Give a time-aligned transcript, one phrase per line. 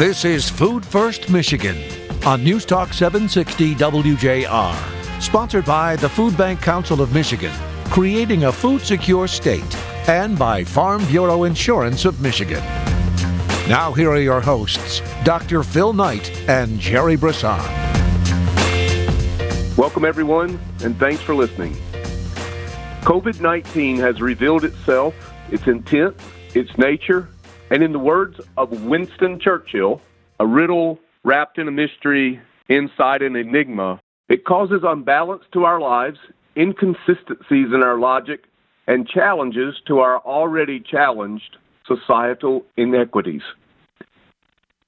[0.00, 1.76] This is Food First Michigan
[2.24, 7.52] on News Talk 760 WJR, sponsored by the Food Bank Council of Michigan,
[7.90, 9.76] creating a food secure state,
[10.08, 12.64] and by Farm Bureau Insurance of Michigan.
[13.68, 15.62] Now, here are your hosts, Dr.
[15.62, 17.60] Phil Knight and Jerry Brisson.
[19.76, 21.74] Welcome, everyone, and thanks for listening.
[23.02, 25.14] COVID 19 has revealed itself,
[25.52, 26.16] its intent,
[26.54, 27.28] its nature,
[27.70, 30.00] and in the words of Winston Churchill,
[30.40, 36.18] a riddle wrapped in a mystery inside an enigma, it causes unbalance to our lives,
[36.56, 38.44] inconsistencies in our logic,
[38.86, 41.56] and challenges to our already challenged
[41.86, 43.42] societal inequities.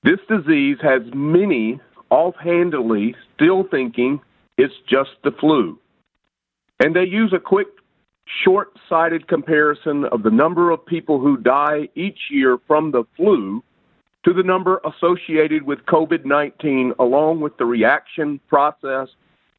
[0.03, 1.81] This disease has many
[2.11, 4.21] offhandedly still thinking
[4.59, 5.79] it's just the flu.
[6.81, 7.69] And they use a quick
[8.45, 13.63] short sighted comparison of the number of people who die each year from the flu
[14.25, 19.09] to the number associated with COVID 19, along with the reaction process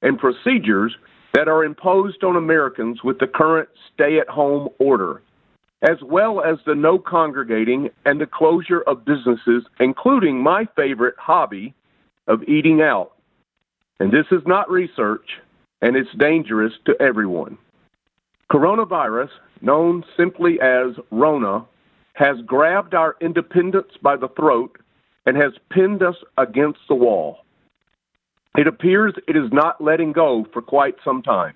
[0.01, 0.95] and procedures
[1.33, 5.21] that are imposed on Americans with the current stay at home order,
[5.81, 11.73] as well as the no congregating and the closure of businesses, including my favorite hobby
[12.27, 13.13] of eating out.
[13.99, 15.25] And this is not research,
[15.81, 17.57] and it's dangerous to everyone.
[18.53, 19.29] Coronavirus,
[19.61, 21.65] known simply as Rona,
[22.13, 24.77] has grabbed our independence by the throat
[25.25, 27.39] and has pinned us against the wall.
[28.55, 31.55] It appears it is not letting go for quite some time.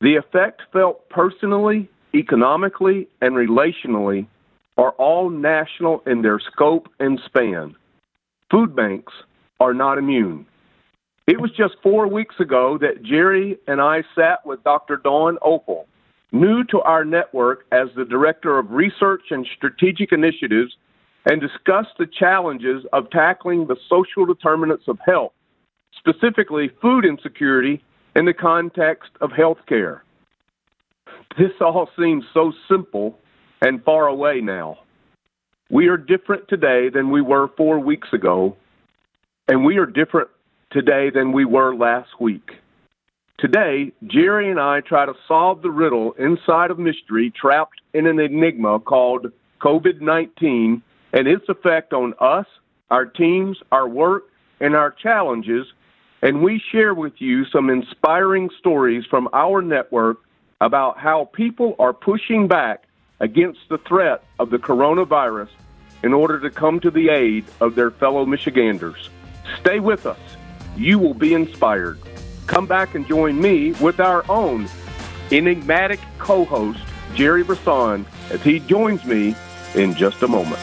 [0.00, 4.28] The effect felt personally, economically, and relationally
[4.78, 7.74] are all national in their scope and span.
[8.48, 9.12] Food banks
[9.58, 10.46] are not immune.
[11.26, 14.96] It was just four weeks ago that Jerry and I sat with Dr.
[14.96, 15.86] Dawn Opel,
[16.32, 20.74] new to our network as the Director of Research and Strategic Initiatives,
[21.26, 25.32] and discussed the challenges of tackling the social determinants of health,
[25.98, 27.82] specifically food insecurity,
[28.16, 30.00] in the context of healthcare.
[31.38, 33.18] This all seems so simple
[33.62, 34.78] and far away now.
[35.70, 38.56] We are different today than we were four weeks ago,
[39.48, 40.28] and we are different
[40.70, 42.50] today than we were last week.
[43.42, 48.20] Today, Jerry and I try to solve the riddle inside of mystery trapped in an
[48.20, 50.80] enigma called COVID 19
[51.12, 52.46] and its effect on us,
[52.92, 54.28] our teams, our work,
[54.60, 55.66] and our challenges.
[56.22, 60.18] And we share with you some inspiring stories from our network
[60.60, 62.84] about how people are pushing back
[63.18, 65.50] against the threat of the coronavirus
[66.04, 69.10] in order to come to the aid of their fellow Michiganders.
[69.58, 70.36] Stay with us
[70.76, 71.98] you will be inspired.
[72.46, 74.68] Come back and join me with our own
[75.30, 76.80] enigmatic co host,
[77.14, 79.34] Jerry Brisson, as he joins me
[79.74, 80.60] in just a moment.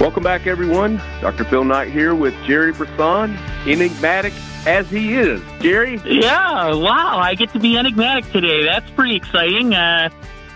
[0.00, 1.00] Welcome back, everyone.
[1.20, 1.44] Dr.
[1.44, 4.32] Phil Knight here with Jerry Brisson, enigmatic
[4.66, 5.40] as he is.
[5.60, 6.00] Jerry?
[6.04, 8.64] Yeah, wow, I get to be enigmatic today.
[8.64, 9.74] That's pretty exciting.
[9.74, 10.10] Uh,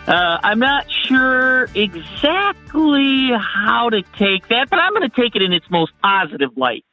[0.07, 5.43] uh, I'm not sure exactly how to take that, but I'm going to take it
[5.43, 6.85] in its most positive light.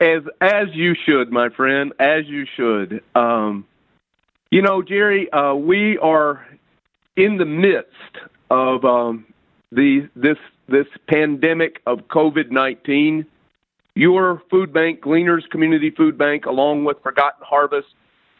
[0.00, 3.02] As as you should, my friend, as you should.
[3.14, 3.66] Um,
[4.50, 6.46] you know, Jerry, uh, we are
[7.16, 8.16] in the midst
[8.50, 9.26] of um,
[9.70, 13.26] the this this pandemic of COVID nineteen.
[13.94, 17.88] Your food bank, Gleaners Community Food Bank, along with Forgotten Harvest,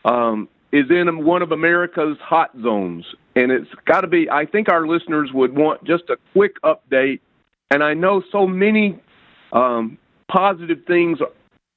[0.05, 3.05] um, is in one of America's hot zones.
[3.35, 7.21] And it's got to be, I think our listeners would want just a quick update.
[7.71, 9.01] And I know so many
[9.53, 9.99] um,
[10.29, 11.19] positive things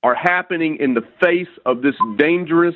[0.03, 2.75] are happening in the face of this dangerous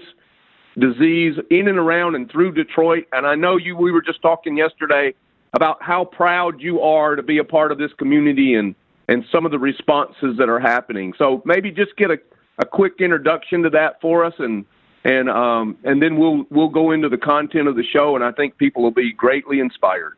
[0.79, 3.05] disease in and around and through Detroit.
[3.11, 5.13] And I know you, we were just talking yesterday
[5.53, 8.75] about how proud you are to be a part of this community and,
[9.07, 11.13] and some of the responses that are happening.
[11.17, 12.17] So maybe just get a,
[12.59, 14.65] a quick introduction to that for us and
[15.07, 18.31] and um, and then we'll we'll go into the content of the show, and I
[18.33, 20.17] think people will be greatly inspired.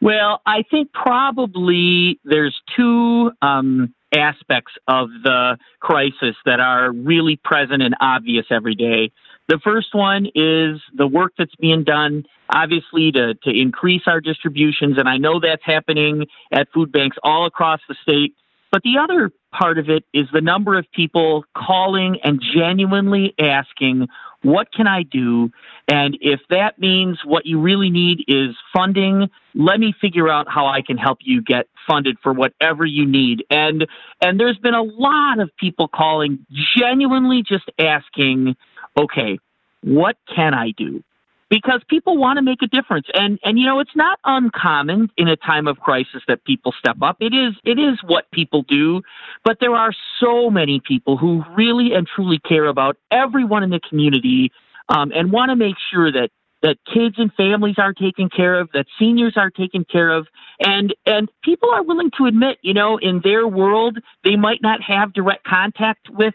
[0.00, 7.82] Well, I think probably there's two um, aspects of the crisis that are really present
[7.82, 9.12] and obvious every day.
[9.48, 14.98] The first one is the work that's being done, obviously, to, to increase our distributions.
[14.98, 18.34] And I know that's happening at food banks all across the state.
[18.72, 24.08] But the other part of it is the number of people calling and genuinely asking,
[24.42, 25.50] What can I do?
[25.88, 30.66] And if that means what you really need is funding, let me figure out how
[30.66, 33.44] I can help you get funded for whatever you need.
[33.50, 33.86] And
[34.20, 36.44] and there's been a lot of people calling
[36.76, 38.56] genuinely just asking,
[38.98, 39.38] okay,
[39.82, 41.02] what can I do?
[41.48, 43.06] Because people want to make a difference.
[43.14, 46.96] And and you know, it's not uncommon in a time of crisis that people step
[47.02, 47.16] up.
[47.20, 49.02] It is it is what people do,
[49.44, 53.80] but there are so many people who really and truly care about everyone in the
[53.88, 54.52] community
[54.88, 56.30] um, and want to make sure that
[56.62, 60.26] that kids and families are taken care of, that seniors are taken care of,
[60.60, 64.80] and and people are willing to admit, you know, in their world they might not
[64.82, 66.34] have direct contact with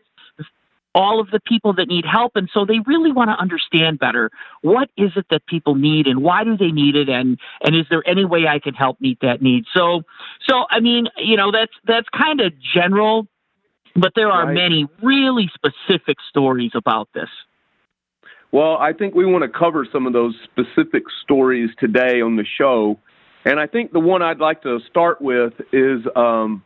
[0.94, 4.30] all of the people that need help and so they really want to understand better
[4.62, 7.86] what is it that people need and why do they need it and and is
[7.90, 10.04] there any way I can help meet that need so
[10.48, 13.28] so I mean you know that's that's kind of general
[13.96, 14.54] but there are right.
[14.54, 17.30] many really specific stories about this
[18.52, 22.46] well I think we want to cover some of those specific stories today on the
[22.58, 23.00] show
[23.46, 26.64] and I think the one I'd like to start with is um,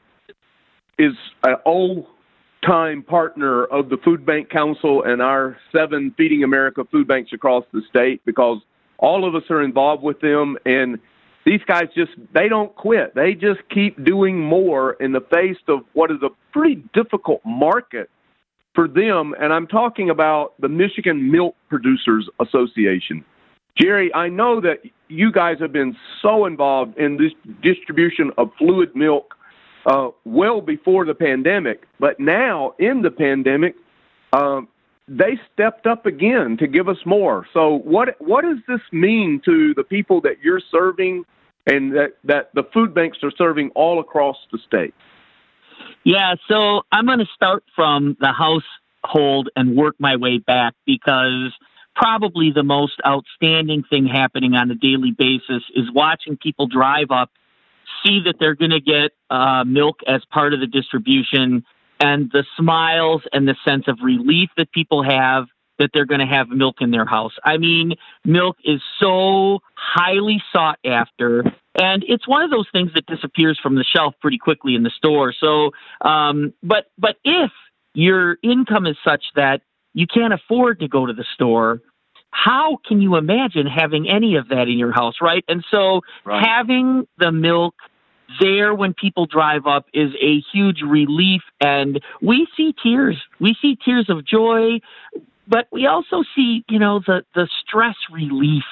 [0.97, 1.13] is
[1.43, 2.05] an old
[2.65, 7.63] time partner of the Food Bank Council and our seven Feeding America food banks across
[7.71, 8.59] the state because
[8.97, 10.99] all of us are involved with them and
[11.45, 13.13] these guys just they don't quit.
[13.13, 18.09] They just keep doing more in the face of what is a pretty difficult market
[18.73, 23.23] for them and I'm talking about the Michigan Milk Producers Association.
[23.77, 24.79] Jerry, I know that
[25.09, 29.35] you guys have been so involved in this distribution of fluid milk
[29.85, 31.87] uh, well before the pandemic.
[31.99, 33.75] But now, in the pandemic,
[34.33, 34.67] um,
[35.07, 37.45] they stepped up again to give us more.
[37.53, 41.23] So, what what does this mean to the people that you're serving,
[41.67, 44.93] and that that the food banks are serving all across the state?
[46.03, 51.53] Yeah, so I'm going to start from the household and work my way back because
[51.95, 57.31] probably the most outstanding thing happening on a daily basis is watching people drive up
[58.05, 61.65] see that they're going to get uh, milk as part of the distribution
[61.99, 65.45] and the smiles and the sense of relief that people have
[65.77, 67.33] that they're going to have milk in their house.
[67.43, 71.43] I mean, milk is so highly sought after,
[71.75, 74.89] and it's one of those things that disappears from the shelf pretty quickly in the
[74.89, 75.33] store.
[75.37, 77.51] So, um, but but if
[77.93, 79.61] your income is such that
[79.93, 81.81] you can't afford to go to the store,
[82.31, 85.43] how can you imagine having any of that in your house, right?
[85.47, 86.45] And so right.
[86.45, 87.75] having the milk
[88.39, 93.17] there when people drive up is a huge relief and we see tears.
[93.39, 94.79] We see tears of joy
[95.47, 98.63] but we also see you know the the stress relief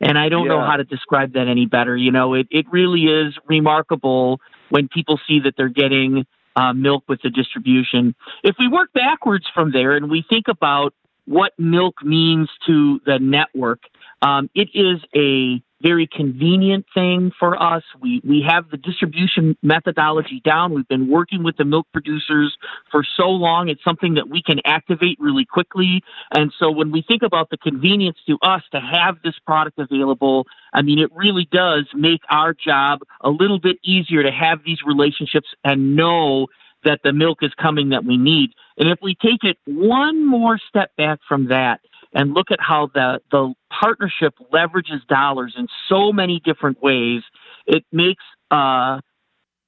[0.00, 0.52] and i don't yeah.
[0.52, 1.96] know how to describe that any better.
[1.96, 4.40] You know it it really is remarkable
[4.70, 8.14] when people see that they're getting uh, milk with the distribution.
[8.42, 10.94] If we work backwards from there and we think about
[11.26, 13.80] what milk means to the network
[14.24, 17.82] um, it is a very convenient thing for us.
[18.00, 20.72] We we have the distribution methodology down.
[20.72, 22.56] We've been working with the milk producers
[22.90, 23.68] for so long.
[23.68, 26.02] It's something that we can activate really quickly.
[26.34, 30.46] And so when we think about the convenience to us to have this product available,
[30.72, 34.78] I mean it really does make our job a little bit easier to have these
[34.86, 36.46] relationships and know
[36.84, 38.50] that the milk is coming that we need.
[38.78, 41.80] And if we take it one more step back from that,
[42.14, 47.22] and look at how the, the partnership leverages dollars in so many different ways,
[47.66, 49.00] it makes uh,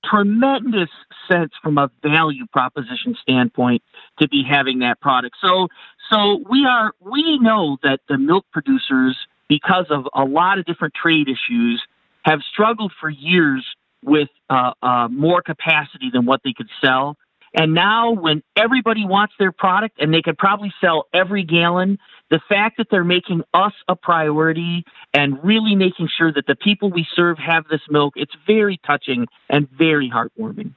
[0.05, 0.89] tremendous
[1.31, 3.83] sense from a value proposition standpoint
[4.21, 5.37] to be having that product.
[5.40, 5.69] So,
[6.11, 9.17] so we are we know that the milk producers,
[9.49, 11.83] because of a lot of different trade issues,
[12.23, 13.64] have struggled for years
[14.05, 17.17] with uh, uh, more capacity than what they could sell.
[17.55, 21.99] And now, when everybody wants their product and they could probably sell every gallon,
[22.29, 24.85] the fact that they're making us a priority
[25.15, 29.26] and really making sure that the people we serve have this milk, it's very touching
[29.49, 30.75] and very heartwarming.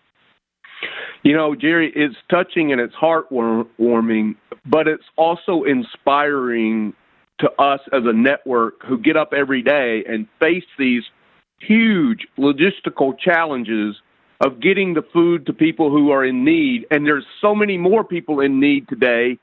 [1.23, 4.35] You know, Jerry, it's touching and it's heartwarming,
[4.65, 6.93] but it's also inspiring
[7.39, 11.03] to us as a network who get up every day and face these
[11.61, 13.95] huge logistical challenges
[14.41, 16.85] of getting the food to people who are in need.
[16.91, 19.37] And there's so many more people in need today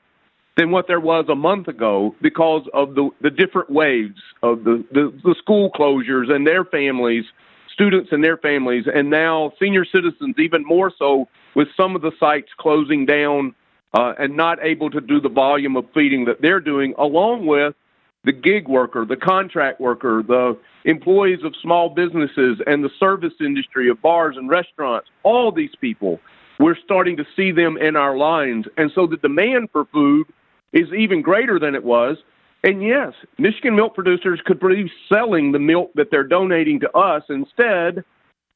[0.55, 4.83] than what there was a month ago because of the, the different waves of the,
[4.91, 7.25] the, the school closures and their families,
[7.71, 12.11] students and their families, and now senior citizens, even more so with some of the
[12.19, 13.53] sites closing down
[13.93, 17.75] uh, and not able to do the volume of feeding that they're doing, along with
[18.23, 23.89] the gig worker, the contract worker, the employees of small businesses, and the service industry
[23.89, 26.19] of bars and restaurants, all these people,
[26.59, 28.65] we're starting to see them in our lines.
[28.77, 30.27] And so the demand for food
[30.73, 32.17] is even greater than it was.
[32.63, 37.23] And yes, Michigan milk producers could be selling the milk that they're donating to us.
[37.29, 38.03] Instead,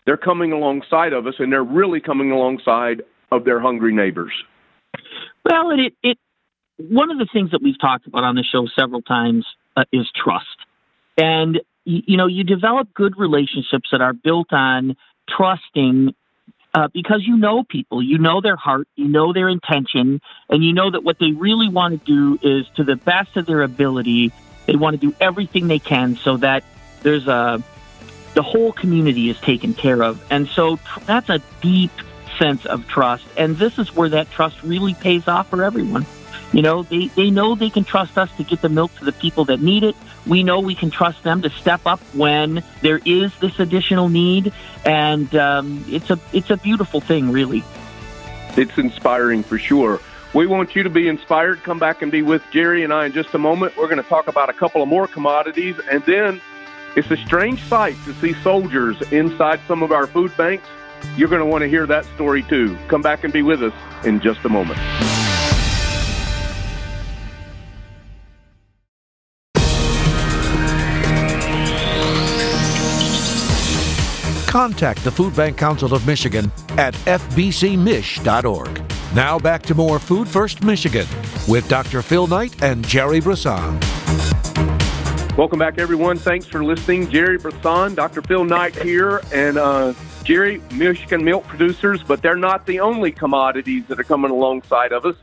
[0.06, 4.34] they're coming alongside of us and they're really coming alongside of their hungry neighbors.
[5.46, 6.18] Well, it, it
[6.78, 10.10] one of the things that we've talked about on the show several times uh, is
[10.16, 10.48] trust.
[11.18, 14.96] And, you know, you develop good relationships that are built on
[15.30, 16.14] trusting
[16.74, 20.74] uh, because you know people, you know their heart, you know their intention, and you
[20.74, 24.32] know that what they really want to do is to the best of their ability,
[24.68, 26.64] they want to do everything they can so that
[27.02, 27.62] there's a
[28.34, 30.24] the whole community is taken care of.
[30.32, 31.92] And so tr- that's a deep
[32.40, 33.26] sense of trust.
[33.36, 36.06] And this is where that trust really pays off for everyone.
[36.54, 39.14] You know, they, they know they can trust us to get the milk to the
[39.14, 39.96] people that need it.
[40.28, 44.54] We know we can trust them to step up when there is this additional need,
[44.86, 47.64] and um, it's a it's a beautiful thing, really.
[48.58, 50.02] It's inspiring for sure.
[50.34, 51.64] We want you to be inspired.
[51.64, 53.76] Come back and be with Jerry and I in just a moment.
[53.78, 56.42] We're going to talk about a couple of more commodities, and then
[56.96, 60.68] it's a strange sight to see soldiers inside some of our food banks.
[61.16, 62.78] You're going to want to hear that story too.
[62.90, 63.74] Come back and be with us
[64.06, 64.80] in just a moment.
[74.52, 78.82] Contact the Food Bank Council of Michigan at fbcmich.org.
[79.16, 81.08] Now back to more Food First Michigan
[81.48, 82.02] with Dr.
[82.02, 83.80] Phil Knight and Jerry Brisson.
[85.38, 86.18] Welcome back, everyone.
[86.18, 87.10] Thanks for listening.
[87.10, 88.22] Jerry Brisson, Dr.
[88.24, 89.94] Phil Knight here, and uh,
[90.26, 95.06] Jerry, Michigan milk producers, but they're not the only commodities that are coming alongside of
[95.06, 95.16] us.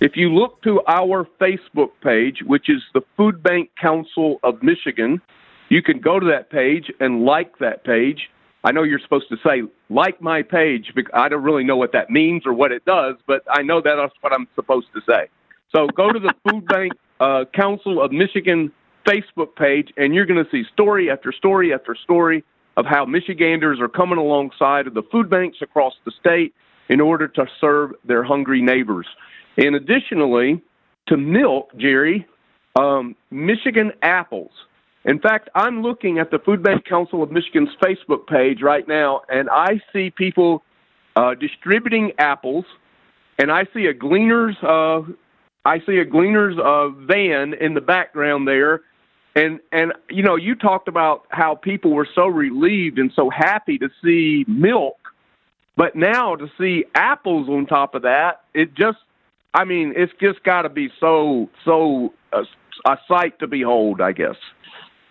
[0.00, 5.22] If you look to our Facebook page, which is the Food Bank Council of Michigan,
[5.68, 8.28] you can go to that page and like that page.
[8.64, 11.92] I know you're supposed to say, like my page, because I don't really know what
[11.92, 15.28] that means or what it does, but I know that's what I'm supposed to say.
[15.74, 18.70] So go to the Food Bank uh, Council of Michigan
[19.06, 22.44] Facebook page, and you're going to see story after story after story
[22.76, 26.54] of how Michiganders are coming alongside of the food banks across the state
[26.88, 29.06] in order to serve their hungry neighbors.
[29.56, 30.62] And additionally,
[31.08, 32.26] to milk, Jerry,
[32.76, 34.50] um, Michigan apples
[35.04, 39.22] in fact, I'm looking at the Food Bank Council of Michigan's Facebook page right now,
[39.28, 40.62] and I see people
[41.16, 42.64] uh, distributing apples,
[43.38, 45.02] and I see a Gleaners, uh,
[45.64, 48.82] I see a Gleaners uh, van in the background there,
[49.34, 53.78] and and you know, you talked about how people were so relieved and so happy
[53.78, 54.98] to see milk,
[55.76, 58.98] but now to see apples on top of that, it just,
[59.52, 62.44] I mean, it's just got to be so so uh,
[62.86, 64.36] a sight to behold, I guess.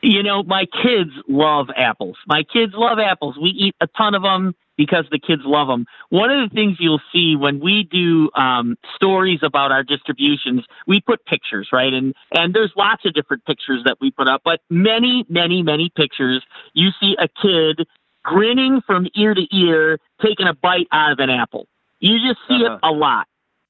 [0.02, 2.18] You know, my kids love apples.
[2.28, 3.38] My kids love apples.
[3.40, 5.86] We eat a ton of them because the kids love them.
[6.10, 11.02] One of the things you'll see when we do um, stories about our distributions, we
[11.02, 11.94] put pictures, right?
[11.94, 15.92] And and there's lots of different pictures that we put up, but many, many, many
[15.96, 16.44] pictures.
[16.74, 17.88] You see a kid
[18.24, 21.68] grinning from ear to ear, taking a bite out of an apple.
[22.00, 22.76] You just see uh-huh.
[22.76, 23.28] it a lot,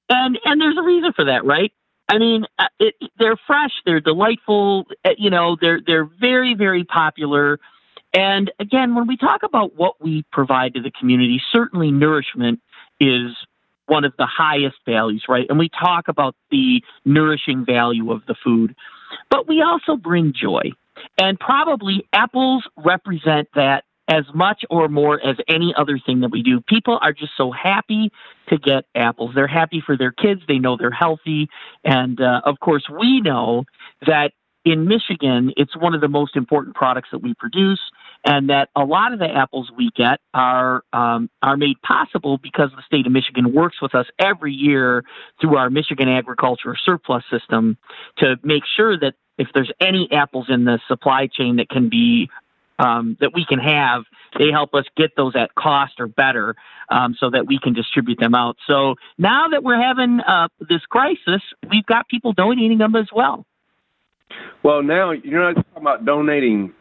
[0.08, 1.74] and and there's a reason for that, right?
[2.12, 4.86] I mean, uh, it, they're fresh, they're delightful.
[5.06, 7.58] Uh, you know, they're they're very very popular.
[8.14, 12.60] And again, when we talk about what we provide to the community, certainly nourishment
[13.00, 13.32] is
[13.86, 15.46] one of the highest values, right?
[15.50, 18.76] And we talk about the nourishing value of the food,
[19.30, 20.72] but we also bring joy.
[21.18, 26.44] And probably apples represent that as much or more as any other thing that we
[26.44, 26.60] do.
[26.60, 28.12] People are just so happy
[28.50, 29.32] to get apples.
[29.34, 30.42] They're happy for their kids.
[30.48, 31.48] They know they're healthy.
[31.86, 33.64] And uh, of course, we know
[34.06, 34.32] that
[34.66, 37.80] in Michigan, it's one of the most important products that we produce,
[38.26, 42.70] and that a lot of the apples we get are um, are made possible because
[42.76, 45.04] the state of Michigan works with us every year
[45.40, 47.78] through our Michigan Agriculture Surplus System
[48.18, 52.30] to make sure that if there's any apples in the supply chain that can be
[52.82, 54.04] um, that we can have,
[54.38, 56.56] they help us get those at cost or better
[56.90, 58.58] um, so that we can distribute them out.
[58.68, 63.46] So now that we're having uh, this crisis, we've got people donating them as well.
[64.64, 66.72] Well, now you're not talking about donating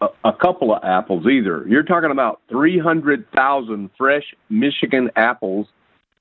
[0.00, 1.66] a, a couple of apples either.
[1.68, 5.66] You're talking about 300,000 fresh Michigan apples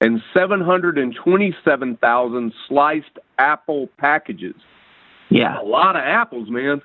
[0.02, 4.56] and 727,000 sliced apple packages.
[5.30, 5.62] Yeah.
[5.62, 6.82] A lot of apples, man.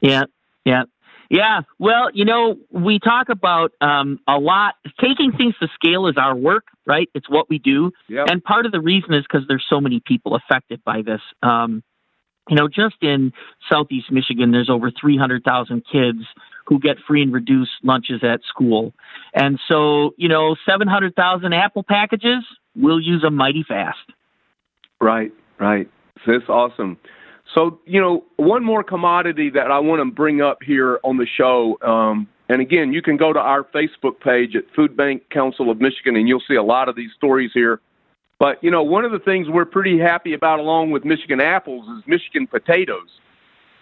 [0.00, 0.24] Yeah.
[0.64, 0.82] Yeah.
[1.28, 4.74] Yeah, well, you know, we talk about um, a lot.
[5.00, 7.08] Taking things to scale is our work, right?
[7.14, 8.26] It's what we do, yep.
[8.30, 11.20] and part of the reason is because there's so many people affected by this.
[11.42, 11.82] Um,
[12.48, 13.32] you know, just in
[13.68, 16.20] Southeast Michigan, there's over 300,000 kids
[16.66, 18.92] who get free and reduced lunches at school,
[19.34, 22.44] and so you know, 700,000 apple packages,
[22.76, 23.98] we'll use them mighty fast.
[25.00, 25.90] Right, right.
[26.24, 26.98] So that's awesome.
[27.56, 31.26] So, you know, one more commodity that I want to bring up here on the
[31.26, 35.70] show, um, and again, you can go to our Facebook page at Food Bank Council
[35.70, 37.80] of Michigan, and you'll see a lot of these stories here.
[38.38, 41.88] But, you know, one of the things we're pretty happy about, along with Michigan apples,
[41.96, 43.08] is Michigan potatoes.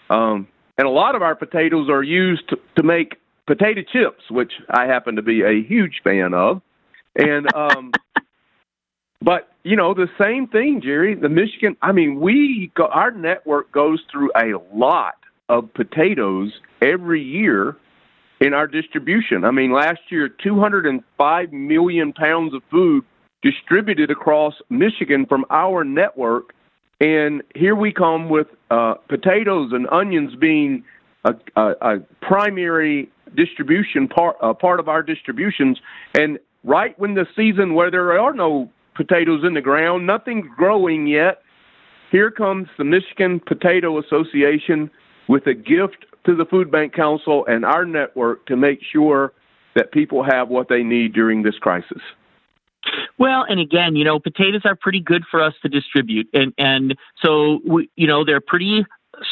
[0.08, 0.46] Um,
[0.78, 3.16] And a lot of our potatoes are used to, to make
[3.46, 6.62] potato chips, which I happen to be a huge fan of.
[7.16, 7.92] And um,
[9.24, 11.14] but you know the same thing, Jerry.
[11.14, 11.76] The Michigan.
[11.80, 15.14] I mean, we go, our network goes through a lot
[15.48, 16.52] of potatoes
[16.82, 17.76] every year
[18.40, 19.44] in our distribution.
[19.44, 23.04] I mean, last year, 205 million pounds of food
[23.42, 26.54] distributed across Michigan from our network.
[27.00, 30.84] And here we come with uh, potatoes and onions being
[31.24, 35.78] a, a, a primary distribution part, uh, part of our distributions.
[36.14, 41.06] And right when the season where there are no potatoes in the ground, nothing's growing
[41.06, 41.42] yet,
[42.10, 44.90] here comes the Michigan Potato Association
[45.28, 49.32] with a gift to the Food Bank Council and our network to make sure
[49.74, 52.00] that people have what they need during this crisis.
[53.18, 56.94] Well, and again, you know, potatoes are pretty good for us to distribute, and and
[57.24, 58.84] so we, you know, they're pretty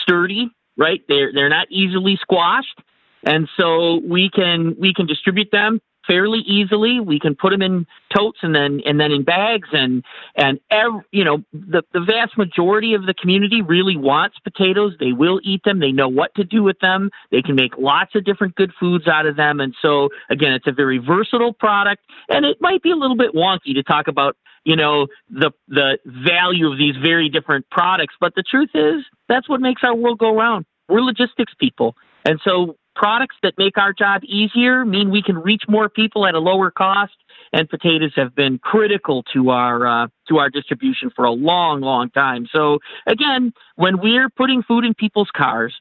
[0.02, 1.02] sturdy, right?
[1.08, 2.80] They're they're not easily squashed,
[3.24, 7.00] and so we can we can distribute them fairly easily.
[7.00, 10.04] We can put them in totes and then and then in bags and
[10.36, 14.94] and every, you know the the vast majority of the community really wants potatoes.
[14.98, 15.80] They will eat them.
[15.80, 17.10] They know what to do with them.
[17.30, 19.60] They can make lots of different good foods out of them.
[19.60, 22.02] And so again, it's a very versatile product.
[22.28, 25.98] And it might be a little bit wonky to talk about you know the the
[26.06, 30.18] value of these very different products, but the truth is that's what makes our world
[30.18, 30.66] go round.
[30.88, 31.96] We're logistics people.
[32.24, 36.34] And so products that make our job easier mean we can reach more people at
[36.34, 37.14] a lower cost.
[37.54, 42.08] And potatoes have been critical to our uh, to our distribution for a long, long
[42.08, 42.48] time.
[42.50, 45.74] So again, when we're putting food in people's cars,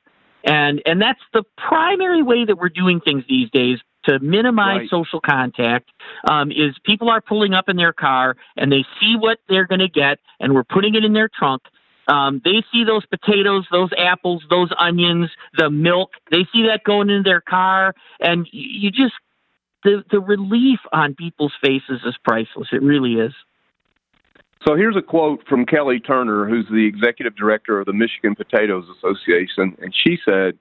[0.44, 4.90] and and that's the primary way that we're doing things these days to minimize right.
[4.90, 5.90] social contact
[6.30, 9.80] um, is people are pulling up in their car and they see what they're going
[9.80, 11.62] to get and we're putting it in their trunk
[12.12, 16.12] um, they see those potatoes, those apples, those onions, the milk.
[16.30, 19.14] They see that going into their car, and you just
[19.86, 22.68] the the relief on people's faces is priceless.
[22.74, 23.34] It really is.
[24.68, 28.86] So here's a quote from Kelly Turner, who's the executive director of the Michigan Potatoes
[28.98, 30.58] Association, and she said,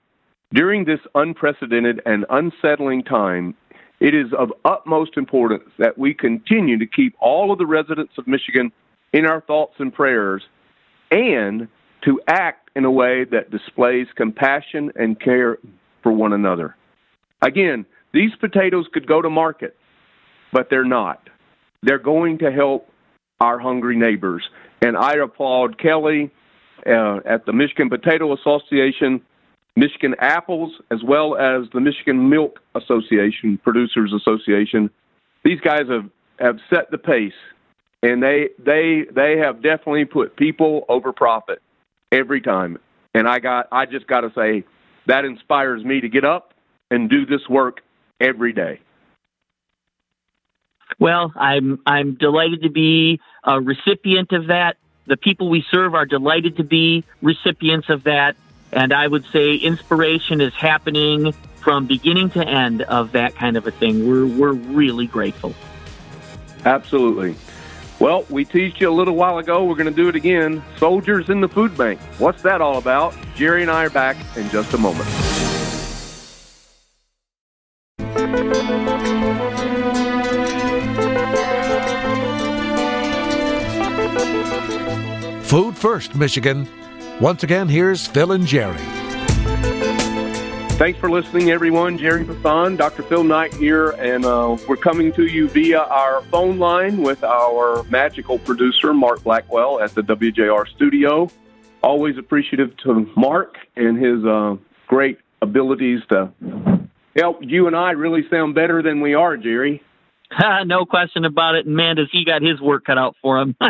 [0.54, 3.54] "During this unprecedented and unsettling time."
[3.98, 8.26] It is of utmost importance that we continue to keep all of the residents of
[8.26, 8.72] Michigan
[9.12, 10.42] in our thoughts and prayers
[11.10, 11.68] and
[12.04, 15.58] to act in a way that displays compassion and care
[16.02, 16.76] for one another.
[17.42, 19.76] Again, these potatoes could go to market,
[20.52, 21.28] but they're not.
[21.82, 22.88] They're going to help
[23.40, 24.48] our hungry neighbors.
[24.82, 26.30] And I applaud Kelly
[26.86, 29.20] uh, at the Michigan Potato Association,
[29.76, 34.90] Michigan Apples, as well as the Michigan Milk Association, Producers Association.
[35.44, 37.32] These guys have, have set the pace
[38.02, 41.60] and they they they have definitely put people over profit
[42.12, 42.78] every time.
[43.14, 44.64] And I got I just got to say
[45.06, 46.54] that inspires me to get up
[46.90, 47.80] and do this work
[48.20, 48.80] every day.
[50.98, 54.76] Well, I'm I'm delighted to be a recipient of that.
[55.06, 58.36] The people we serve are delighted to be recipients of that,
[58.72, 63.66] and I would say inspiration is happening from beginning to end of that kind of
[63.66, 64.08] a thing.
[64.08, 65.54] We're we're really grateful.
[66.64, 67.36] Absolutely.
[68.00, 69.62] Well, we teased you a little while ago.
[69.62, 70.62] We're going to do it again.
[70.78, 72.00] Soldiers in the food bank.
[72.18, 73.14] What's that all about?
[73.34, 75.06] Jerry and I are back in just a moment.
[85.44, 86.66] Food First, Michigan.
[87.20, 88.99] Once again, here's Phil and Jerry.
[90.80, 91.98] Thanks for listening, everyone.
[91.98, 93.02] Jerry Brisson, Dr.
[93.02, 97.82] Phil Knight here, and uh, we're coming to you via our phone line with our
[97.90, 101.30] magical producer, Mark Blackwell, at the WJR studio.
[101.82, 106.32] Always appreciative to Mark and his uh, great abilities to
[107.14, 109.82] help you and I really sound better than we are, Jerry.
[110.66, 111.66] no question about it.
[111.66, 113.56] And man, does he got his work cut out for him.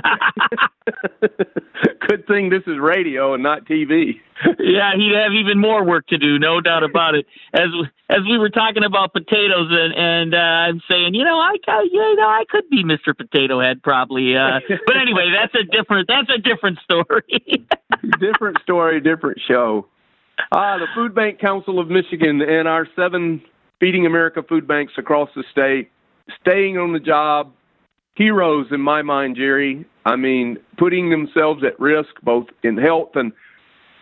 [2.08, 4.20] Good thing this is radio and not TV.
[4.58, 7.26] yeah, he'd have even more work to do, no doubt about it.
[7.52, 7.68] As
[8.08, 12.16] as we were talking about potatoes and and uh, I'm saying, you know, I you
[12.16, 13.16] know I could be Mr.
[13.16, 14.36] Potato Head probably.
[14.36, 17.66] Uh, but anyway, that's a different that's a different story.
[18.18, 19.86] different story, different show.
[20.52, 23.42] Ah, the Food Bank Council of Michigan and our seven
[23.78, 25.90] Feeding America food banks across the state
[26.40, 27.52] staying on the job,
[28.14, 29.86] heroes in my mind, Jerry.
[30.04, 33.32] I mean, putting themselves at risk both in health and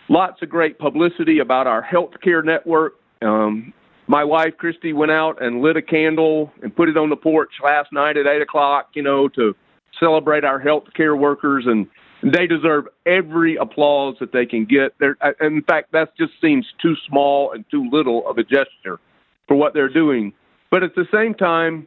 [0.08, 2.94] lots of great publicity about our healthcare network.
[3.22, 3.72] Um,
[4.06, 7.50] my wife Christy went out and lit a candle and put it on the porch
[7.62, 9.54] last night at eight o'clock, you know, to
[10.00, 11.86] celebrate our healthcare workers, and
[12.22, 14.94] they deserve every applause that they can get.
[14.98, 18.98] They're, in fact, that just seems too small and too little of a gesture
[19.46, 20.32] for what they're doing.
[20.70, 21.86] But at the same time,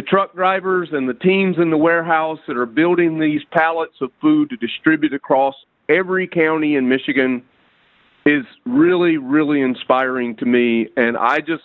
[0.00, 4.10] the truck drivers and the teams in the warehouse that are building these pallets of
[4.18, 5.54] food to distribute across
[5.90, 7.42] every county in Michigan
[8.24, 10.88] is really, really inspiring to me.
[10.96, 11.64] And I just,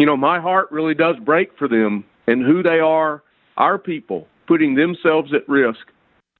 [0.00, 3.22] you know, my heart really does break for them and who they are,
[3.56, 5.86] our people, putting themselves at risk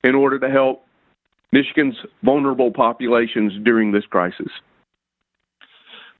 [0.03, 0.85] in order to help
[1.53, 4.51] Michigan's vulnerable populations during this crisis.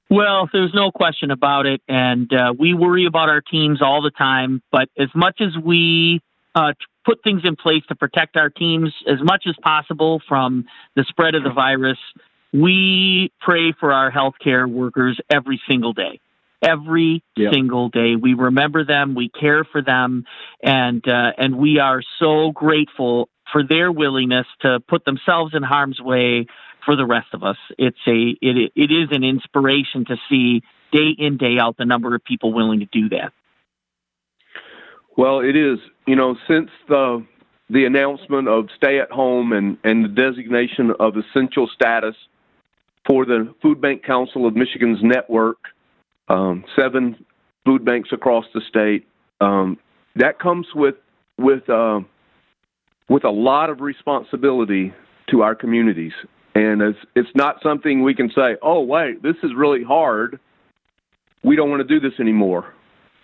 [0.09, 4.09] Well, there's no question about it, and uh, we worry about our teams all the
[4.09, 4.61] time.
[4.71, 6.21] But as much as we
[6.55, 6.73] uh,
[7.05, 11.35] put things in place to protect our teams as much as possible from the spread
[11.35, 11.99] of the virus,
[12.51, 16.19] we pray for our healthcare workers every single day.
[16.61, 17.51] Every yeah.
[17.53, 20.25] single day, we remember them, we care for them,
[20.61, 26.01] and uh, and we are so grateful for their willingness to put themselves in harm's
[26.01, 26.47] way
[26.89, 27.57] for the rest of us.
[27.77, 32.15] It's a it it is an inspiration to see day in day out the number
[32.15, 33.31] of people willing to do that.
[35.15, 35.77] Well, it is.
[36.07, 37.23] You know, since the
[37.69, 42.15] the announcement of stay at home and and the designation of essential status
[43.07, 45.59] for the Food Bank Council of Michigan's network,
[46.27, 47.23] um, seven
[47.65, 49.07] food banks across the state.
[49.41, 49.77] Um,
[50.15, 50.95] that comes with
[51.37, 51.99] with uh,
[53.07, 54.91] with a lot of responsibility
[55.29, 56.13] to our communities.
[56.59, 60.39] And it's, it's not something we can say, oh, wait, this is really hard.
[61.41, 62.73] We don't want to do this anymore.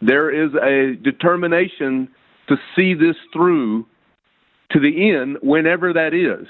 [0.01, 2.07] There is a determination
[2.47, 3.85] to see this through
[4.71, 6.47] to the end, whenever that is.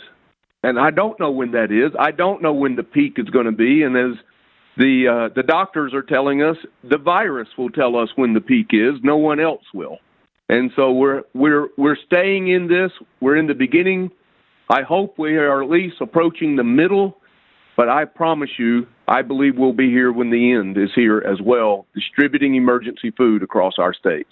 [0.64, 1.92] And I don't know when that is.
[2.00, 3.84] I don't know when the peak is going to be.
[3.84, 4.18] And as
[4.78, 8.68] the uh, the doctors are telling us, the virus will tell us when the peak
[8.72, 8.96] is.
[9.02, 9.98] No one else will.
[10.50, 12.92] And so we're we're we're staying in this.
[13.22, 14.12] We're in the beginning.
[14.70, 17.18] I hope we are at least approaching the middle,
[17.78, 21.40] but I promise you, I believe we'll be here when the end is here as
[21.42, 24.28] well, distributing emergency food across our state.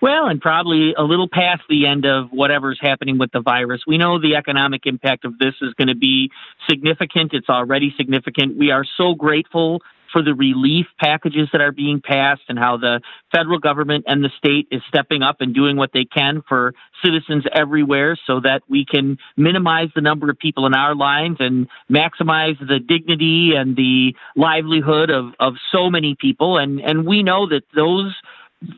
[0.00, 3.82] Well, and probably a little past the end of whatever's happening with the virus.
[3.86, 6.30] We know the economic impact of this is going to be
[6.68, 7.32] significant.
[7.32, 8.58] It's already significant.
[8.58, 9.80] We are so grateful
[10.12, 13.00] for the relief packages that are being passed and how the
[13.34, 17.44] federal government and the state is stepping up and doing what they can for citizens
[17.52, 22.58] everywhere so that we can minimize the number of people in our lines and maximize
[22.60, 26.58] the dignity and the livelihood of, of so many people.
[26.58, 28.14] And, and we know that those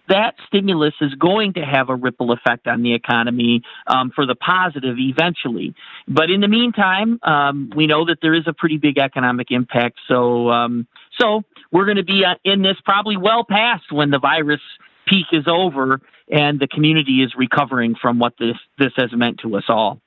[0.08, 4.34] that stimulus is going to have a ripple effect on the economy um, for the
[4.34, 5.74] positive eventually.
[6.08, 9.98] But in the meantime, um, we know that there is a pretty big economic impact.
[10.08, 10.86] So, um,
[11.18, 14.60] so we're going to be uh, in this probably well past when the virus
[15.06, 19.56] peak is over and the community is recovering from what this this has meant to
[19.56, 20.00] us all.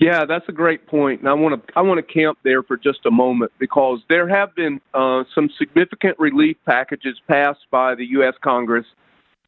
[0.00, 1.20] Yeah, that's a great point.
[1.20, 4.28] and I want to I want to camp there for just a moment because there
[4.28, 8.34] have been uh, some significant relief packages passed by the U.S.
[8.42, 8.86] Congress,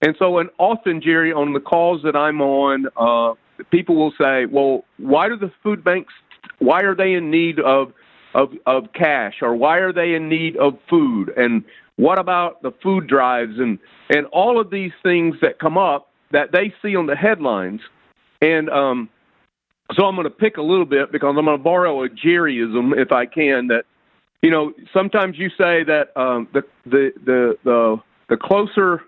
[0.03, 3.35] and so and often, Jerry, on the calls that I'm on, uh,
[3.73, 6.15] people will say, "Well, why do the food banks?
[6.61, 7.93] Why are they in need of
[8.35, 11.33] of of cash, or why are they in need of food?
[11.37, 11.65] And
[11.97, 13.81] what about the food drives and
[14.11, 17.81] and all of these things that come up that they see on the headlines?"
[18.41, 19.09] And um,
[19.95, 22.97] so I'm going to pick a little bit because I'm going to borrow a Jerryism
[22.97, 23.69] if I can.
[23.69, 23.85] That
[24.43, 27.97] you know, sometimes you say that um, the the the the
[28.29, 29.03] the closer,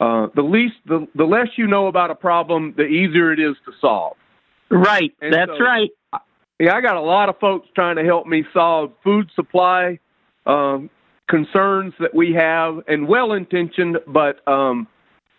[0.00, 3.56] uh, the least, the the less you know about a problem, the easier it is
[3.66, 4.16] to solve.
[4.70, 5.12] Right.
[5.20, 5.90] And That's so, right.
[6.58, 9.98] Yeah, I got a lot of folks trying to help me solve food supply
[10.46, 10.88] um,
[11.28, 14.86] concerns that we have, and well intentioned, but um,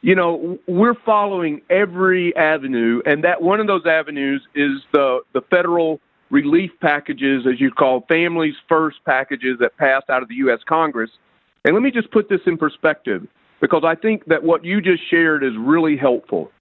[0.06, 5.42] you know, we're following every avenue, and that one of those avenues is the the
[5.50, 10.60] federal relief packages, as you call families first packages that passed out of the U.S.
[10.70, 11.10] Congress.
[11.64, 13.26] And let me just put this in perspective,
[13.62, 16.52] because I think that what you just shared is really helpful.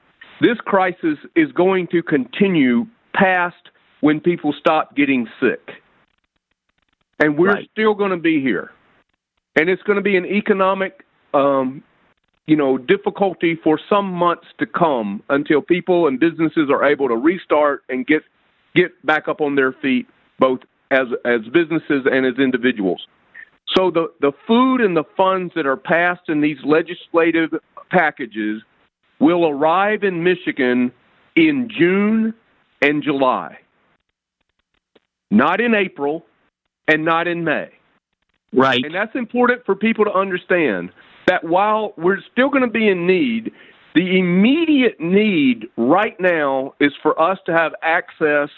[0.40, 3.68] This crisis is going to continue past
[4.00, 5.68] when people stop getting sick,
[7.18, 7.68] and we're right.
[7.72, 8.70] still going to be here,
[9.54, 11.04] and it's going to be an economic
[11.34, 11.82] um,
[12.46, 17.16] you know, difficulty for some months to come until people and businesses are able to
[17.16, 18.22] restart and get
[18.74, 20.06] get back up on their feet,
[20.38, 23.06] both as as businesses and as individuals.
[23.74, 27.50] So the the food and the funds that are passed in these legislative
[27.90, 28.62] packages
[29.20, 30.92] will arrive in Michigan
[31.36, 32.34] in June
[32.82, 33.58] and July.
[35.30, 36.26] Not in April
[36.86, 37.70] and not in May.
[38.52, 38.84] Right.
[38.84, 40.90] And that's important for people to understand
[41.26, 43.52] that while we're still going to be in need,
[43.94, 48.48] The immediate need right now is for us to have access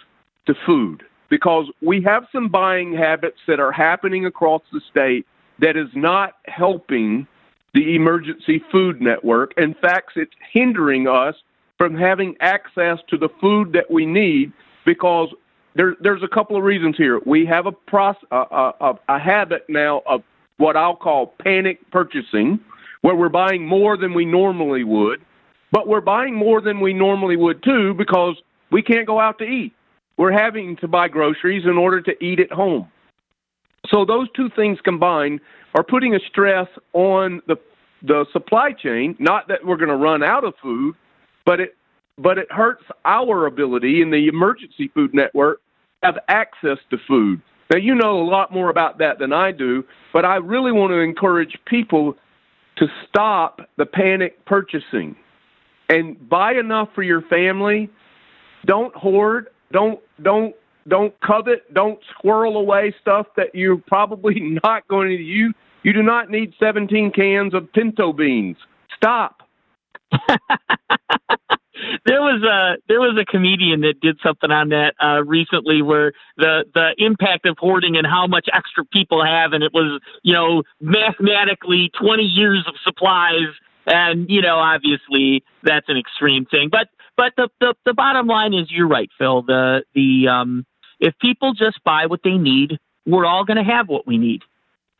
[0.46, 5.26] to food because we have some buying habits that are happening across the state
[5.58, 7.26] that is not helping
[7.74, 9.52] the emergency food network.
[9.58, 11.34] In fact, it's hindering us
[11.76, 14.52] from having access to the food that we need
[14.86, 15.28] because
[15.74, 17.20] there, there's a couple of reasons here.
[17.26, 20.22] We have a, process, a, a, a habit now of
[20.58, 22.60] what I'll call panic purchasing,
[23.02, 25.20] where we're buying more than we normally would,
[25.72, 28.36] but we're buying more than we normally would too because
[28.70, 29.74] we can't go out to eat.
[30.16, 32.88] We're having to buy groceries in order to eat at home.
[33.90, 35.40] So those two things combined
[35.74, 37.56] are putting a stress on the
[38.02, 39.16] the supply chain.
[39.18, 40.94] Not that we're going to run out of food,
[41.44, 41.76] but it
[42.18, 45.60] but it hurts our ability in the emergency food network
[46.02, 47.42] have access to food.
[47.70, 50.92] Now you know a lot more about that than I do, but I really want
[50.92, 52.14] to encourage people
[52.76, 55.16] to stop the panic purchasing
[55.88, 57.90] and buy enough for your family.
[58.66, 59.48] Don't hoard.
[59.72, 60.54] Don't don't
[60.88, 65.54] don't covet, don't squirrel away stuff that you're probably not going to use.
[65.82, 68.56] You do not need 17 cans of pinto beans.
[68.96, 69.42] Stop.
[72.04, 76.12] there was a there was a comedian that did something on that uh, recently where
[76.36, 80.32] the the impact of hoarding and how much extra people have and it was you
[80.32, 83.48] know mathematically 20 years of supplies.
[83.86, 86.68] And you know obviously that's an extreme thing.
[86.70, 89.42] But but the the, the bottom line is you're right Phil.
[89.42, 90.66] The the um
[90.98, 94.42] if people just buy what they need, we're all going to have what we need.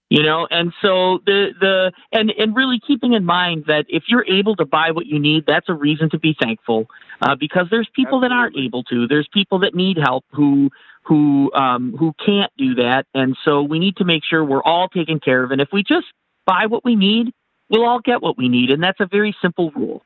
[0.08, 4.24] You know, and so the the and and really keeping in mind that if you're
[4.26, 6.86] able to buy what you need, that's a reason to be thankful.
[7.20, 8.28] Uh, because there's people Absolutely.
[8.28, 9.08] that aren't able to.
[9.08, 10.70] There's people that need help who
[11.02, 14.88] who um, who can't do that, and so we need to make sure we're all
[14.88, 15.50] taken care of.
[15.50, 16.06] And if we just
[16.46, 17.32] buy what we need,
[17.68, 20.02] we'll all get what we need, and that's a very simple rule.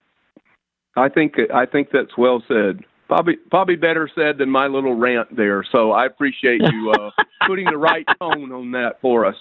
[0.96, 5.36] I think I think that's well said probably probably better said than my little rant
[5.36, 5.64] there.
[5.72, 7.10] So I appreciate you uh,
[7.46, 9.36] putting the right tone on that for us.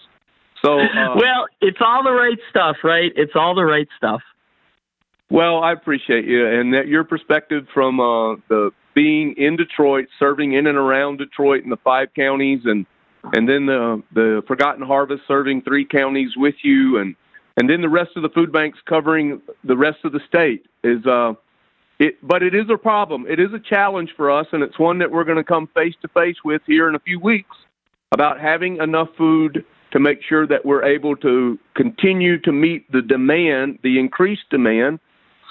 [0.63, 3.11] So uh, well, it's all the right stuff, right?
[3.15, 4.21] It's all the right stuff.
[5.31, 10.53] Well, I appreciate you and that your perspective from uh, the being in Detroit, serving
[10.53, 12.85] in and around Detroit in the five counties, and
[13.33, 17.15] and then the the Forgotten Harvest serving three counties with you, and
[17.57, 21.05] and then the rest of the food banks covering the rest of the state is
[21.05, 21.33] uh,
[21.99, 23.25] it, but it is a problem.
[23.29, 25.95] It is a challenge for us, and it's one that we're going to come face
[26.01, 27.55] to face with here in a few weeks
[28.11, 33.01] about having enough food to make sure that we're able to continue to meet the
[33.01, 34.99] demand, the increased demand.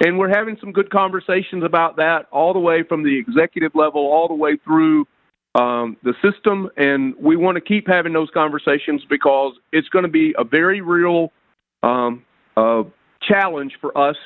[0.00, 4.00] And we're having some good conversations about that all the way from the executive level
[4.02, 5.06] all the way through
[5.56, 6.70] um, the system.
[6.76, 10.80] And we want to keep having those conversations because it's going to be a very
[10.80, 11.32] real
[11.82, 12.24] um,
[12.56, 12.84] uh,
[13.22, 14.16] challenge for us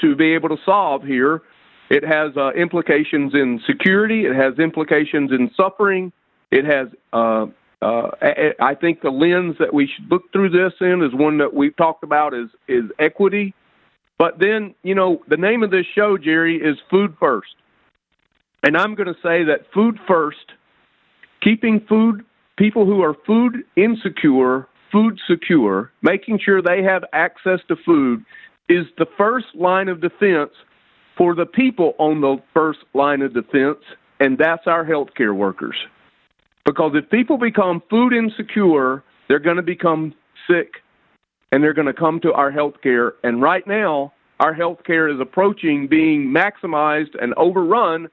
[0.00, 1.42] to be able to solve here
[1.88, 4.26] it has uh, implications in security.
[4.26, 6.12] It has implications in suffering.
[6.50, 7.46] It has, uh,
[7.82, 8.10] uh,
[8.60, 11.76] I think, the lens that we should look through this in is one that we've
[11.76, 13.54] talked about is is equity.
[14.18, 17.54] But then, you know, the name of this show, Jerry, is Food First,
[18.62, 20.52] and I'm going to say that food first,
[21.42, 22.24] keeping food
[22.56, 28.24] people who are food insecure, food secure, making sure they have access to food
[28.68, 30.50] is the first line of defense
[31.16, 33.78] for the people on the first line of defense,
[34.20, 35.76] and that's our healthcare workers.
[36.66, 40.12] Because if people become food insecure, they're going to become
[40.50, 40.74] sick
[41.52, 43.12] and they're going to come to our healthcare.
[43.22, 48.08] And right now, our healthcare is approaching being maximized and overrun,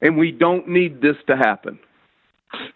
[0.00, 1.78] and we don't need this to happen.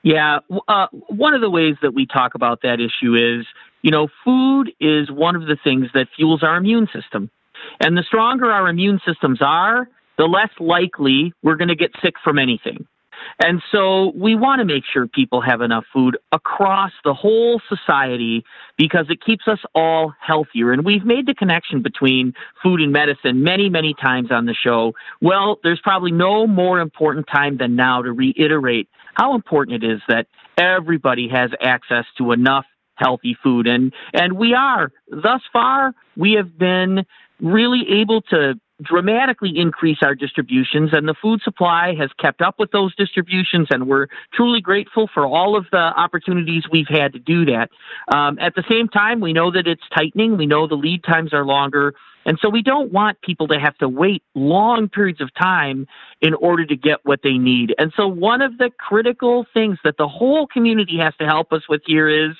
[0.03, 3.47] Yeah, uh, one of the ways that we talk about that issue is,
[3.81, 7.31] you know, food is one of the things that fuels our immune system.
[7.81, 12.14] And the stronger our immune systems are, the less likely we're going to get sick
[12.23, 12.87] from anything.
[13.42, 18.44] And so we want to make sure people have enough food across the whole society
[18.76, 20.72] because it keeps us all healthier.
[20.72, 24.92] And we've made the connection between food and medicine many, many times on the show.
[25.20, 30.00] Well, there's probably no more important time than now to reiterate how important it is
[30.08, 32.64] that everybody has access to enough
[32.96, 33.66] healthy food.
[33.66, 37.04] And, and we are, thus far, we have been
[37.40, 42.71] really able to dramatically increase our distributions, and the food supply has kept up with
[42.71, 47.45] those distributions, and we're truly grateful for all of the opportunities we've had to do
[47.47, 47.71] that.
[48.14, 51.33] Um, at the same time, we know that it's tightening, we know the lead times
[51.33, 51.95] are longer.
[52.25, 55.88] And so we don't want people to have to wait long periods of time
[56.21, 57.75] in order to get what they need.
[57.79, 61.62] And so one of the critical things that the whole community has to help us
[61.68, 62.37] with here is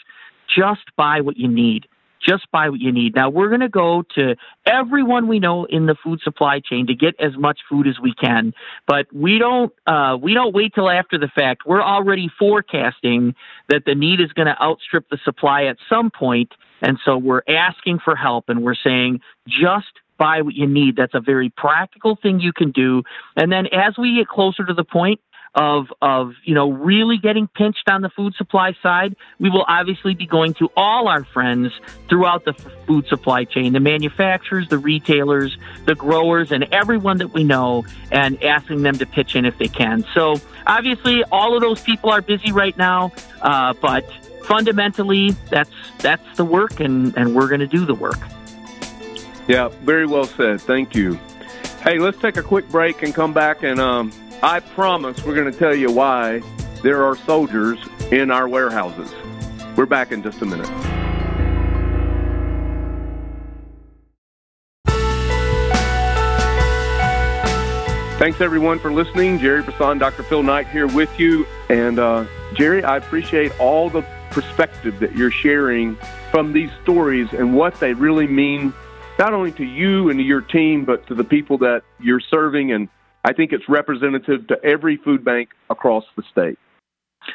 [0.47, 1.89] just buy what you need
[2.27, 3.15] just buy what you need.
[3.15, 6.95] Now we're going to go to everyone we know in the food supply chain to
[6.95, 8.53] get as much food as we can,
[8.87, 11.63] but we don't uh, we don't wait till after the fact.
[11.67, 13.35] We're already forecasting
[13.69, 17.43] that the need is going to outstrip the supply at some point, and so we're
[17.49, 20.97] asking for help and we're saying just buy what you need.
[20.97, 23.03] That's a very practical thing you can do.
[23.37, 25.21] And then as we get closer to the point
[25.55, 30.15] of of you know really getting pinched on the food supply side, we will obviously
[30.15, 31.73] be going to all our friends
[32.09, 32.55] throughout the
[32.87, 38.43] food supply chain, the manufacturers, the retailers, the growers, and everyone that we know, and
[38.43, 40.05] asking them to pitch in if they can.
[40.15, 43.13] So obviously, all of those people are busy right now,
[43.43, 44.11] uh, but
[44.45, 48.19] fundamentally, that's that's the work, and and we're going to do the work.
[49.49, 50.61] Yeah, very well said.
[50.61, 51.19] Thank you.
[51.83, 54.13] Hey, let's take a quick break and come back and um,
[54.45, 56.43] I promise we're going to tell you why
[56.83, 57.79] there are soldiers
[58.11, 59.09] in our warehouses.
[59.77, 60.67] We're back in just a minute.
[68.19, 69.39] Thanks everyone for listening.
[69.39, 70.25] Jerry Brisson, Dr.
[70.25, 71.47] Phil Knight here with you.
[71.69, 75.97] And uh, Jerry, I appreciate all the perspective that you're sharing
[76.33, 78.75] from these stories and what they really mean,
[79.21, 82.73] not only to you and to your team, but to the people that you're serving
[82.73, 82.89] and
[83.25, 86.59] I think it's representative to every food bank across the state.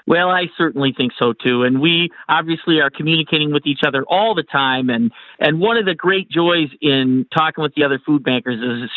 [0.06, 1.64] Well, I certainly think so too.
[1.64, 4.90] And we obviously are communicating with each other all the time.
[4.90, 8.90] And, and one of the great joys in talking with the other food bankers is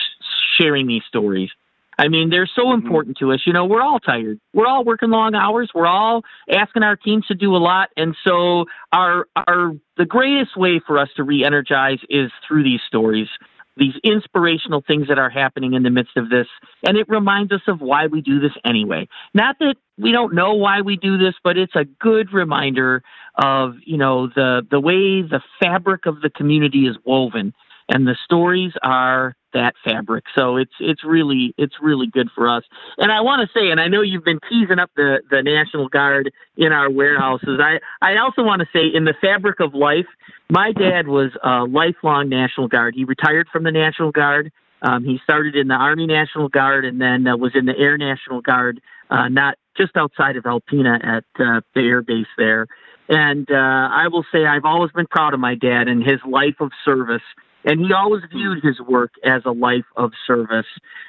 [0.59, 1.51] sharing these stories.
[1.99, 2.85] I mean, they're so mm-hmm.
[2.85, 3.41] important to us.
[3.45, 4.41] You know, we're all tired.
[4.55, 5.71] We're all working long hours.
[5.75, 7.91] We're all asking our teams to do a lot.
[7.97, 13.29] And so our our the greatest way for us to re-energize is through these stories
[13.77, 16.47] these inspirational things that are happening in the midst of this.
[16.87, 19.09] And it reminds us of why we do this anyway.
[19.33, 23.03] Not that we don't know why we do this, but it's a good reminder
[23.37, 27.55] of, you know, the, the way the fabric of the community is woven.
[27.89, 30.25] And the stories are that fabric.
[30.35, 32.65] So it's it's really it's really good for us.
[32.99, 35.89] And I want to say, and I know you've been teasing up the the National
[35.89, 37.61] Guard in our warehouses.
[37.63, 40.07] I I also want to say, in the fabric of life,
[40.51, 42.95] my dad was a lifelong National Guard.
[42.95, 44.53] He retired from the National Guard.
[44.83, 47.99] Um, he started in the Army National Guard and then uh, was in the Air
[47.99, 52.67] National Guard, uh, not just outside of Alpena at uh, the air base there.
[53.09, 56.61] And uh, I will say I've always been proud of my dad and his life
[56.61, 57.23] of service.
[57.65, 60.67] And he always viewed his work as a life of service.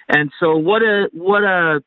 [0.10, 1.82] And so what a what a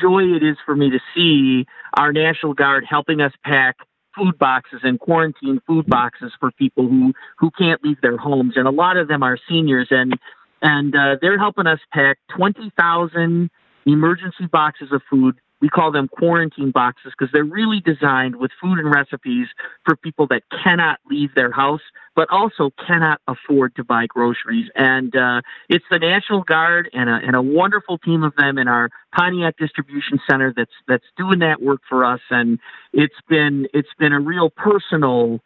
[0.00, 3.76] joy it is for me to see our National Guard helping us pack
[4.16, 8.66] food boxes and quarantine food boxes for people who who can't leave their homes, and
[8.66, 10.18] a lot of them are seniors, and
[10.62, 13.50] and uh, they're helping us pack twenty thousand
[13.86, 18.78] emergency boxes of food we call them quarantine boxes because they're really designed with food
[18.78, 19.48] and recipes
[19.84, 21.82] for people that cannot leave their house,
[22.16, 24.70] but also cannot afford to buy groceries.
[24.74, 28.68] And uh, it's the National Guard and a, and a wonderful team of them in
[28.68, 32.20] our Pontiac Distribution Center that's that's doing that work for us.
[32.30, 32.58] And
[32.92, 35.40] it's been it's been a real personal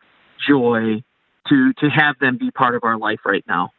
[0.47, 1.03] joy
[1.49, 3.71] to to have them be part of our life right now.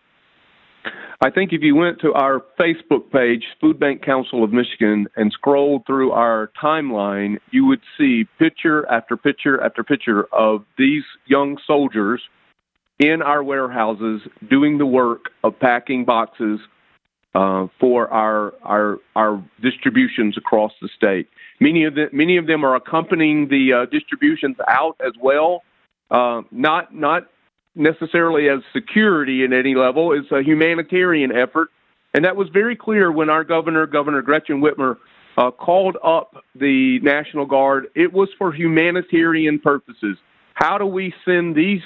[1.21, 5.31] I think if you went to our Facebook page, Food Bank Council of Michigan, and
[5.31, 11.57] scrolled through our timeline, you would see picture after picture after picture of these young
[11.65, 12.21] soldiers
[12.99, 16.59] in our warehouses doing the work of packing boxes
[17.33, 21.27] uh, for our our our distributions across the state.
[21.59, 25.63] Many of them many of them are accompanying the uh, distributions out as well.
[26.09, 27.27] Uh, not not
[27.75, 30.11] necessarily as security in any level.
[30.11, 31.69] It's a humanitarian effort.
[32.13, 34.97] And that was very clear when our governor, Governor Gretchen Whitmer,
[35.37, 37.87] uh, called up the National Guard.
[37.93, 40.17] It was for humanitarian purposes.
[40.53, 41.81] How do we send these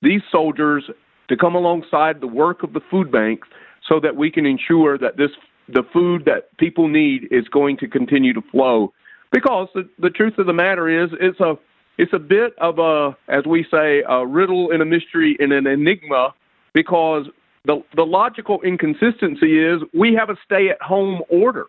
[0.00, 0.84] these soldiers
[1.28, 3.48] to come alongside the work of the food banks
[3.88, 5.30] so that we can ensure that this
[5.68, 8.92] the food that people need is going to continue to flow?
[9.30, 11.56] Because the, the truth of the matter is, it's a
[11.98, 15.66] it's a bit of a, as we say, a riddle and a mystery and an
[15.66, 16.32] enigma
[16.72, 17.26] because
[17.64, 21.66] the, the logical inconsistency is we have a stay at home order.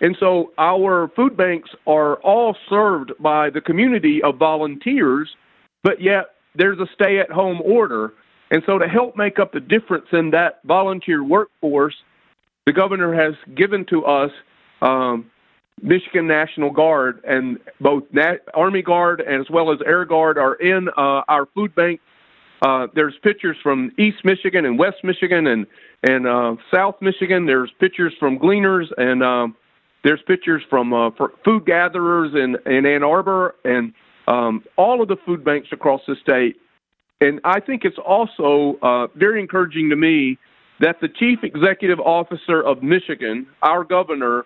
[0.00, 5.34] And so our food banks are all served by the community of volunteers,
[5.84, 8.12] but yet there's a stay at home order.
[8.50, 11.94] And so to help make up the difference in that volunteer workforce,
[12.66, 14.30] the governor has given to us
[14.82, 15.30] um,
[15.82, 20.88] Michigan National Guard, and both Nat- Army Guard as well as Air Guard are in
[20.96, 22.00] uh, our food bank.
[22.62, 25.66] Uh, there's pictures from East Michigan and West Michigan and
[26.02, 27.46] and uh, South Michigan.
[27.46, 29.56] There's pictures from gleaners and um,
[30.04, 31.10] there's pictures from uh,
[31.44, 33.92] food gatherers in, in Ann Arbor and
[34.28, 36.56] um, all of the food banks across the state.
[37.20, 40.38] And I think it's also uh, very encouraging to me
[40.80, 44.44] that the chief executive officer of Michigan, our governor,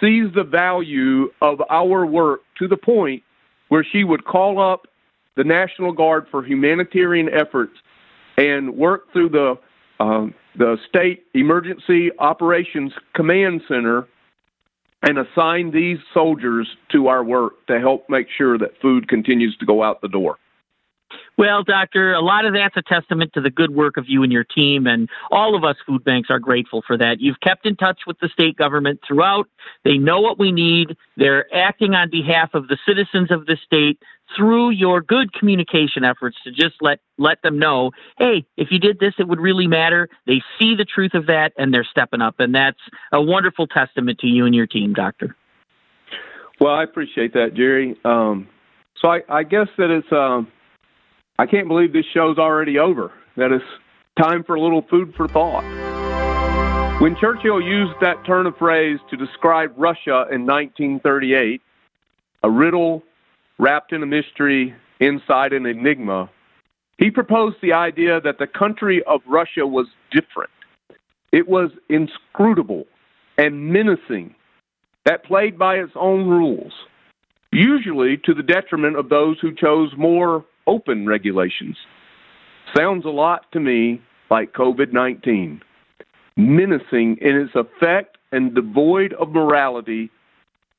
[0.00, 3.22] sees the value of our work to the point
[3.68, 4.86] where she would call up
[5.36, 7.74] the National Guard for humanitarian efforts
[8.36, 9.54] and work through the
[10.00, 10.26] uh,
[10.56, 14.08] the state emergency operations command center
[15.02, 19.66] and assign these soldiers to our work to help make sure that food continues to
[19.66, 20.38] go out the door.
[21.36, 24.32] Well, Doctor, a lot of that's a testament to the good work of you and
[24.32, 27.20] your team, and all of us food banks are grateful for that.
[27.20, 29.48] You've kept in touch with the state government throughout.
[29.84, 30.96] They know what we need.
[31.16, 33.98] They're acting on behalf of the citizens of the state
[34.36, 38.98] through your good communication efforts to just let let them know, hey, if you did
[39.00, 40.08] this, it would really matter.
[40.26, 42.80] They see the truth of that, and they're stepping up, and that's
[43.12, 45.34] a wonderful testament to you and your team, Doctor.
[46.60, 47.96] Well, I appreciate that, Jerry.
[48.04, 48.48] Um,
[49.00, 50.12] so I, I guess that it's.
[50.12, 50.48] Um,
[51.38, 53.12] I can't believe this show's already over.
[53.36, 53.64] That it's
[54.16, 55.64] time for a little food for thought.
[57.00, 61.60] When Churchill used that turn of phrase to describe Russia in 1938,
[62.44, 63.02] a riddle
[63.58, 66.30] wrapped in a mystery inside an enigma,
[66.98, 70.50] he proposed the idea that the country of Russia was different.
[71.32, 72.86] It was inscrutable
[73.36, 74.36] and menacing,
[75.04, 76.72] that played by its own rules,
[77.50, 81.76] usually to the detriment of those who chose more open regulations.
[82.76, 84.00] Sounds a lot to me
[84.30, 85.60] like COVID 19,
[86.36, 90.10] menacing in its effect and devoid of morality,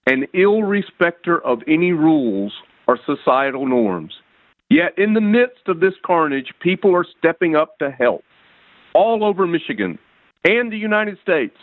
[0.07, 2.53] and ill respecter of any rules
[2.87, 4.13] or societal norms.
[4.69, 8.23] Yet, in the midst of this carnage, people are stepping up to help
[8.93, 9.97] all over Michigan
[10.43, 11.55] and the United States.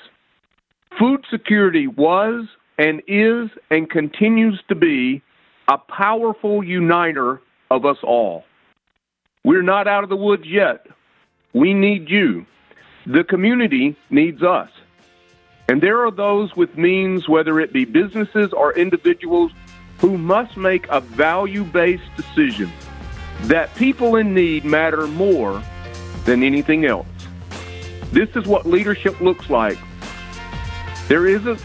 [0.99, 2.47] Food security was
[2.79, 5.23] and is and continues to be
[5.69, 7.41] a powerful uniter
[7.73, 8.45] of us all.
[9.45, 10.87] We're not out of the woods yet.
[11.53, 12.47] We need you.
[13.07, 14.71] The community needs us.
[15.69, 19.53] And there are those with means, whether it be businesses or individuals,
[19.99, 22.71] who must make a value based decision
[23.43, 25.63] that people in need matter more
[26.25, 27.07] than anything else.
[28.13, 29.79] This is what leadership looks like.
[31.09, 31.65] There isn't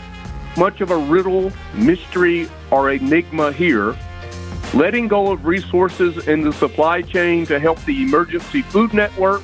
[0.56, 3.96] much of a riddle, mystery, or enigma here
[4.74, 9.42] letting go of resources in the supply chain to help the emergency food network,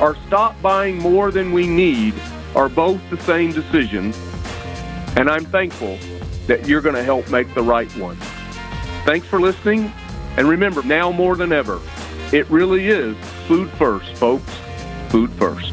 [0.00, 2.14] or stop buying more than we need
[2.54, 4.12] are both the same decision.
[5.16, 5.98] And I'm thankful
[6.46, 8.16] that you're going to help make the right one.
[9.04, 9.92] Thanks for listening.
[10.36, 11.80] And remember, now more than ever,
[12.32, 13.16] it really is
[13.46, 14.52] food first, folks.
[15.08, 15.72] Food first.